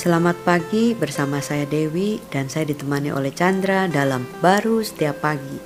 Selamat 0.00 0.32
pagi 0.48 0.96
bersama 0.96 1.44
saya 1.44 1.68
Dewi 1.68 2.24
dan 2.32 2.48
saya 2.48 2.64
ditemani 2.64 3.12
oleh 3.12 3.36
Chandra 3.36 3.84
dalam 3.84 4.24
baru 4.40 4.80
setiap 4.80 5.20
pagi. 5.20 5.60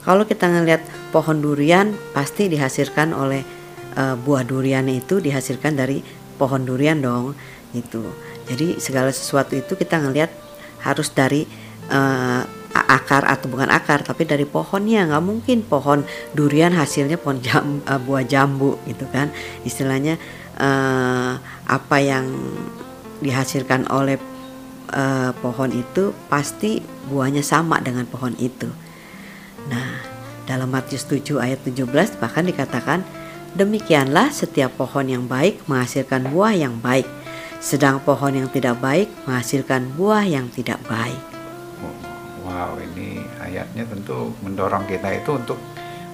Kalau 0.00 0.24
kita 0.24 0.48
ngelihat 0.48 0.80
pohon 1.12 1.44
durian 1.44 1.92
pasti 2.16 2.48
dihasilkan 2.48 3.12
oleh 3.12 3.44
uh, 3.92 4.16
buah 4.16 4.40
duriannya 4.40 5.04
itu 5.04 5.20
dihasilkan 5.20 5.76
dari 5.76 6.00
pohon 6.40 6.64
durian 6.64 6.96
dong 6.96 7.36
itu. 7.76 8.08
Jadi 8.48 8.80
segala 8.80 9.12
sesuatu 9.12 9.52
itu 9.52 9.76
kita 9.76 10.00
ngelihat 10.00 10.32
harus 10.80 11.12
dari 11.12 11.44
uh, 11.92 12.40
akar 12.72 13.28
atau 13.28 13.52
bukan 13.52 13.68
akar 13.68 14.00
tapi 14.00 14.24
dari 14.24 14.48
pohonnya 14.48 15.12
nggak 15.12 15.24
mungkin 15.28 15.60
pohon 15.60 16.08
durian 16.32 16.72
hasilnya 16.72 17.20
pohon 17.20 17.44
jam, 17.44 17.84
uh, 17.84 18.00
buah 18.00 18.24
jambu 18.24 18.80
gitu 18.88 19.04
kan 19.12 19.28
istilahnya 19.60 20.16
uh, 20.56 21.36
apa 21.68 21.96
yang 22.00 22.32
dihasilkan 23.20 23.88
oleh 23.88 24.20
uh, 24.92 25.32
pohon 25.40 25.70
itu 25.72 26.12
pasti 26.28 26.82
buahnya 27.08 27.42
sama 27.42 27.80
dengan 27.80 28.04
pohon 28.06 28.34
itu. 28.38 28.68
Nah, 29.66 30.02
dalam 30.46 30.70
Matius 30.70 31.06
7 31.08 31.42
ayat 31.42 31.62
17 31.66 32.22
bahkan 32.22 32.46
dikatakan 32.46 33.02
demikianlah 33.58 34.30
setiap 34.30 34.78
pohon 34.78 35.08
yang 35.10 35.24
baik 35.26 35.64
menghasilkan 35.66 36.30
buah 36.30 36.54
yang 36.54 36.78
baik, 36.78 37.08
sedang 37.58 37.98
pohon 38.04 38.36
yang 38.36 38.48
tidak 38.52 38.78
baik 38.78 39.10
menghasilkan 39.26 39.90
buah 39.98 40.22
yang 40.22 40.46
tidak 40.54 40.78
baik. 40.86 41.18
Wow, 42.46 42.78
ini 42.78 43.26
ayatnya 43.42 43.82
tentu 43.90 44.30
mendorong 44.38 44.86
kita 44.86 45.18
itu 45.18 45.34
untuk 45.34 45.58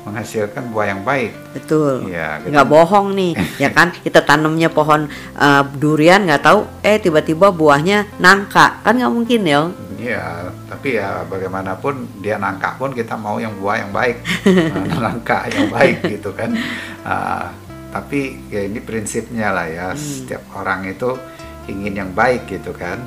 menghasilkan 0.03 0.75
buah 0.75 0.87
yang 0.91 1.03
baik. 1.07 1.31
Betul. 1.55 2.11
Ya, 2.11 2.43
nggak 2.43 2.67
bohong 2.67 3.15
nih, 3.15 3.33
ya 3.59 3.71
kan? 3.71 3.95
Kita 3.95 4.23
tanamnya 4.27 4.67
pohon 4.69 5.07
uh, 5.39 5.63
durian 5.79 6.27
nggak 6.27 6.43
tahu, 6.43 6.67
eh 6.83 6.99
tiba-tiba 6.99 7.55
buahnya 7.55 8.19
nangka, 8.19 8.83
kan 8.83 8.99
nggak 8.99 9.13
mungkin 9.15 9.41
ya? 9.47 9.71
Iya, 10.03 10.51
tapi 10.67 10.99
ya 10.99 11.23
bagaimanapun 11.31 12.19
dia 12.19 12.35
nangka 12.35 12.75
pun 12.75 12.91
kita 12.91 13.15
mau 13.15 13.39
yang 13.39 13.55
buah 13.63 13.87
yang 13.87 13.93
baik, 13.95 14.19
nangka 15.07 15.47
yang 15.55 15.71
baik 15.71 16.03
gitu 16.19 16.35
kan. 16.35 16.51
Uh, 17.07 17.47
tapi 17.95 18.41
ya 18.51 18.67
ini 18.67 18.83
prinsipnya 18.83 19.55
lah 19.55 19.67
ya, 19.71 19.87
hmm. 19.95 20.01
setiap 20.01 20.43
orang 20.59 20.91
itu 20.91 21.15
ingin 21.71 21.95
yang 21.95 22.11
baik 22.11 22.51
gitu 22.51 22.75
kan. 22.75 22.99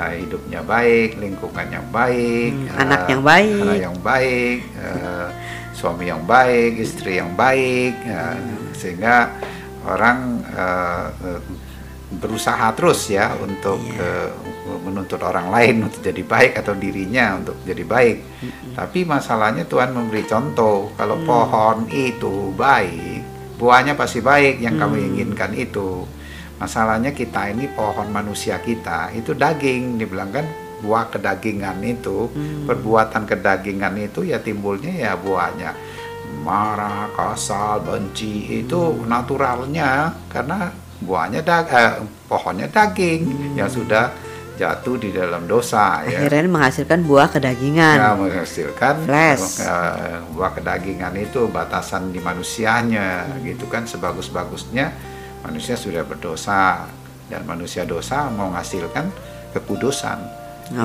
Uh, 0.00 0.16
hidupnya 0.16 0.64
baik, 0.64 1.20
lingkungan 1.20 1.68
yang 1.68 1.84
baik, 1.92 2.56
hmm, 2.56 2.72
uh, 2.72 2.80
anak 2.80 3.02
yang 3.04 3.20
baik, 3.20 3.60
anak 3.60 3.80
yang 3.84 3.98
baik. 4.00 4.58
Uh, 4.80 5.28
suami 5.76 6.08
yang 6.08 6.24
baik, 6.24 6.80
istri 6.80 7.20
yang 7.20 7.36
baik, 7.36 8.00
ya, 8.00 8.32
sehingga 8.72 9.28
orang 9.84 10.40
uh, 10.56 11.12
berusaha 12.16 12.74
terus 12.74 13.12
ya 13.12 13.36
untuk 13.38 13.78
yeah. 13.92 14.32
uh, 14.32 14.80
menuntut 14.82 15.22
orang 15.22 15.52
lain 15.52 15.86
untuk 15.86 16.02
jadi 16.02 16.22
baik 16.26 16.52
atau 16.58 16.74
dirinya 16.74 17.38
untuk 17.38 17.60
jadi 17.62 17.84
baik. 17.86 18.16
Mm-hmm. 18.18 18.72
Tapi 18.74 18.98
masalahnya 19.06 19.64
Tuhan 19.68 19.94
memberi 19.94 20.26
contoh 20.26 20.90
kalau 20.98 21.16
mm. 21.20 21.26
pohon 21.26 21.78
itu 21.92 22.50
baik, 22.58 23.20
buahnya 23.60 23.94
pasti 23.94 24.18
baik 24.24 24.58
yang 24.58 24.74
mm. 24.74 24.80
kamu 24.80 24.96
inginkan 25.12 25.52
itu. 25.54 26.08
Masalahnya 26.60 27.16
kita 27.16 27.48
ini 27.48 27.72
pohon 27.72 28.12
manusia 28.12 28.60
kita 28.60 29.16
itu 29.16 29.32
daging 29.32 29.96
dibilang 29.96 30.28
kan 30.28 30.44
buah 30.80 31.12
kedagingan 31.12 31.80
itu 31.84 32.28
hmm. 32.32 32.64
perbuatan 32.64 33.28
kedagingan 33.28 33.94
itu 34.00 34.24
ya 34.24 34.40
timbulnya 34.40 34.92
ya 34.92 35.12
buahnya 35.14 35.76
marah 36.40 37.12
kasal 37.12 37.84
benci 37.84 38.64
itu 38.64 38.80
hmm. 38.80 39.04
naturalnya 39.06 40.16
karena 40.32 40.72
buahnya 41.00 41.40
dag 41.44 41.68
eh, 41.68 42.00
pohonnya 42.28 42.68
daging 42.68 43.22
hmm. 43.28 43.54
yang 43.60 43.68
sudah 43.68 44.12
jatuh 44.60 45.00
di 45.00 45.08
dalam 45.08 45.48
dosa 45.48 46.04
ya. 46.04 46.20
akhirnya 46.20 46.52
menghasilkan 46.52 47.00
buah 47.08 47.32
kedagingan 47.32 47.96
ya 47.96 48.12
menghasilkan 48.12 48.94
Flash. 49.08 49.64
Uh, 49.64 50.20
buah 50.36 50.52
kedagingan 50.52 51.16
itu 51.16 51.48
batasan 51.48 52.12
di 52.12 52.20
manusianya 52.20 53.24
hmm. 53.24 53.40
gitu 53.48 53.64
kan 53.72 53.88
sebagus-bagusnya 53.88 54.92
manusia 55.44 55.74
sudah 55.76 56.04
berdosa 56.04 56.86
dan 57.30 57.42
manusia 57.46 57.86
dosa 57.86 58.28
mau 58.32 58.50
menghasilkan 58.50 59.08
kekudusan 59.54 60.18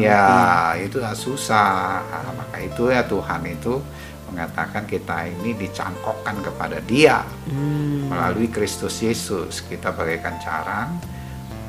ya 0.02 0.74
itu 0.82 0.98
susah 1.14 2.02
nah, 2.02 2.34
maka 2.34 2.58
itu 2.62 2.90
ya 2.90 3.06
Tuhan 3.06 3.46
itu 3.46 3.78
mengatakan 4.26 4.90
kita 4.90 5.30
ini 5.30 5.54
dicangkokkan 5.54 6.42
kepada 6.42 6.82
Dia 6.82 7.22
hmm. 7.46 8.10
melalui 8.10 8.50
Kristus 8.50 8.98
Yesus 9.06 9.62
kita 9.70 9.94
bagaikan 9.94 10.42
carang 10.42 10.98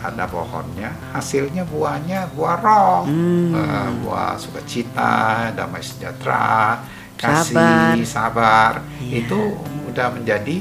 ada 0.01 0.25
pohonnya 0.29 0.93
hasilnya 1.13 1.69
buahnya 1.69 2.33
buah 2.33 2.59
roh 2.65 3.01
hmm. 3.05 3.53
uh, 3.53 3.91
buah 4.05 4.33
sukacita 4.41 5.53
damai 5.53 5.85
sejahtera 5.85 6.81
kasih 7.17 8.05
sabar, 8.05 8.05
sabar. 8.05 8.73
Ya. 9.01 9.25
itu 9.25 9.57
udah 9.89 10.13
menjadi 10.13 10.61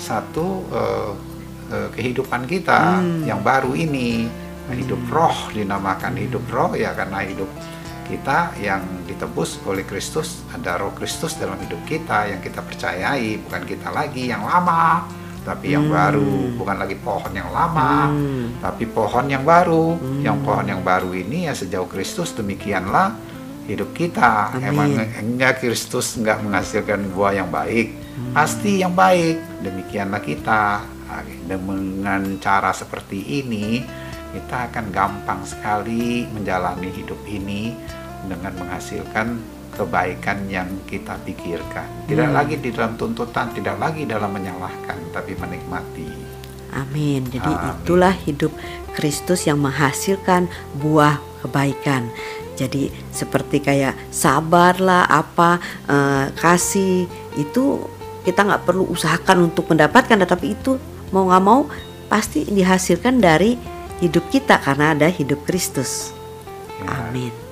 satu 0.00 0.64
uh, 0.72 1.12
uh, 1.70 1.88
kehidupan 1.94 2.44
kita 2.50 3.00
hmm. 3.00 3.24
yang 3.30 3.40
baru 3.40 3.72
ini 3.72 4.28
Nah, 4.70 4.78
hidup 4.78 5.02
roh 5.10 5.34
dinamakan 5.50 6.14
hidup 6.14 6.46
roh 6.46 6.78
ya 6.78 6.94
karena 6.94 7.26
hidup 7.26 7.50
kita 8.06 8.54
yang 8.62 8.86
ditebus 9.02 9.58
oleh 9.66 9.82
Kristus 9.82 10.46
ada 10.54 10.78
roh 10.78 10.94
Kristus 10.94 11.34
dalam 11.34 11.58
hidup 11.58 11.82
kita 11.90 12.30
yang 12.30 12.38
kita 12.38 12.62
percayai 12.62 13.34
bukan 13.42 13.66
kita 13.66 13.90
lagi 13.90 14.30
yang 14.30 14.46
lama 14.46 15.10
tapi 15.42 15.74
yang 15.74 15.90
hmm. 15.90 15.94
baru 15.98 16.34
bukan 16.54 16.76
lagi 16.78 16.96
pohon 17.02 17.34
yang 17.34 17.50
lama 17.50 18.14
hmm. 18.14 18.62
tapi 18.62 18.86
pohon 18.86 19.26
yang 19.26 19.42
baru 19.42 19.98
hmm. 19.98 20.22
yang 20.22 20.38
pohon 20.46 20.66
yang 20.70 20.86
baru 20.86 21.18
ini 21.18 21.50
ya 21.50 21.54
sejauh 21.58 21.90
Kristus 21.90 22.30
demikianlah 22.30 23.18
hidup 23.66 23.90
kita 23.90 24.54
Amin. 24.54 24.70
emangnya 24.70 25.50
Kristus 25.58 26.14
nggak 26.14 26.46
menghasilkan 26.46 27.10
buah 27.10 27.42
yang 27.42 27.50
baik 27.50 27.90
hmm. 27.90 28.38
pasti 28.38 28.86
yang 28.86 28.94
baik 28.94 29.34
demikianlah 29.66 30.22
kita 30.22 30.86
dengan 31.46 32.38
cara 32.38 32.70
seperti 32.70 33.42
ini 33.42 33.82
kita 34.30 34.70
akan 34.70 34.94
gampang 34.94 35.42
sekali 35.42 36.22
menjalani 36.30 36.88
hidup 36.94 37.18
ini 37.26 37.74
dengan 38.26 38.54
menghasilkan 38.54 39.40
kebaikan 39.74 40.46
yang 40.50 40.68
kita 40.86 41.18
pikirkan. 41.24 42.06
Tidak 42.10 42.28
hmm. 42.30 42.36
lagi 42.36 42.54
di 42.58 42.70
dalam 42.74 42.94
tuntutan, 42.98 43.50
tidak 43.54 43.78
lagi 43.78 44.04
dalam 44.06 44.30
menyalahkan, 44.34 44.98
tapi 45.14 45.34
menikmati. 45.38 46.10
Amin. 46.70 47.26
Jadi 47.26 47.50
Amin. 47.50 47.70
itulah 47.82 48.14
hidup 48.14 48.52
Kristus 48.94 49.46
yang 49.46 49.58
menghasilkan 49.62 50.46
buah 50.78 51.18
kebaikan. 51.42 52.10
Jadi 52.54 52.92
seperti 53.10 53.64
kayak 53.64 53.96
sabarlah 54.12 55.08
apa 55.08 55.56
uh, 55.88 56.28
kasih 56.36 57.08
itu 57.40 57.88
kita 58.20 58.44
nggak 58.44 58.68
perlu 58.68 58.84
usahakan 58.92 59.48
untuk 59.48 59.64
mendapatkan, 59.72 60.20
tetapi 60.20 60.46
itu 60.52 60.76
mau 61.10 61.26
nggak 61.26 61.44
mau 61.44 61.66
pasti 62.10 62.46
dihasilkan 62.46 63.22
dari 63.22 63.54
hidup 64.02 64.26
kita 64.32 64.58
karena 64.58 64.96
ada 64.96 65.06
hidup 65.06 65.44
Kristus. 65.44 66.10
Ya. 66.80 67.06
Amin. 67.06 67.49